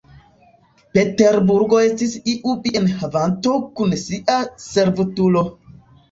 Peterburgo 0.97 1.81
estis 1.89 2.15
iu 2.33 2.55
bienhavanto 2.63 3.53
kun 3.81 3.93
sia 4.05 4.39
servutulo. 4.65 5.45